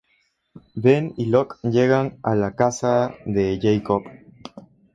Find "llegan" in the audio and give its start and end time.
1.61-2.17